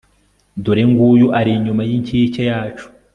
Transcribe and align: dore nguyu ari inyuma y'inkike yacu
dore 0.63 0.83
nguyu 0.89 1.27
ari 1.39 1.51
inyuma 1.57 1.81
y'inkike 1.89 2.41
yacu 2.49 2.85